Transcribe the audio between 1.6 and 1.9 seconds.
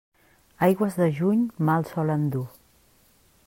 mal